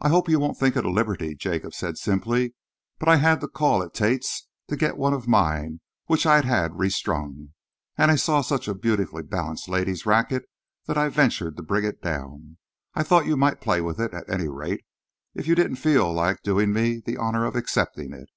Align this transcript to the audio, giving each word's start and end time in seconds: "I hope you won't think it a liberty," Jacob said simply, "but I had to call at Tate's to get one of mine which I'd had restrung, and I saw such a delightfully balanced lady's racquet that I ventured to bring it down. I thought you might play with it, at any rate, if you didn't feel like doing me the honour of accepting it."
"I 0.00 0.08
hope 0.08 0.28
you 0.28 0.40
won't 0.40 0.58
think 0.58 0.74
it 0.76 0.84
a 0.84 0.90
liberty," 0.90 1.36
Jacob 1.36 1.72
said 1.72 1.96
simply, 1.96 2.56
"but 2.98 3.08
I 3.08 3.18
had 3.18 3.40
to 3.40 3.46
call 3.46 3.84
at 3.84 3.94
Tate's 3.94 4.48
to 4.66 4.74
get 4.76 4.96
one 4.96 5.14
of 5.14 5.28
mine 5.28 5.80
which 6.06 6.26
I'd 6.26 6.44
had 6.44 6.76
restrung, 6.76 7.50
and 7.96 8.10
I 8.10 8.16
saw 8.16 8.40
such 8.40 8.66
a 8.66 8.74
delightfully 8.74 9.22
balanced 9.22 9.68
lady's 9.68 10.04
racquet 10.04 10.42
that 10.86 10.98
I 10.98 11.08
ventured 11.08 11.56
to 11.56 11.62
bring 11.62 11.84
it 11.84 12.02
down. 12.02 12.58
I 12.94 13.04
thought 13.04 13.26
you 13.26 13.36
might 13.36 13.60
play 13.60 13.80
with 13.80 14.00
it, 14.00 14.12
at 14.12 14.28
any 14.28 14.48
rate, 14.48 14.84
if 15.36 15.46
you 15.46 15.54
didn't 15.54 15.76
feel 15.76 16.12
like 16.12 16.42
doing 16.42 16.72
me 16.72 16.98
the 17.06 17.16
honour 17.16 17.44
of 17.44 17.54
accepting 17.54 18.12
it." 18.12 18.30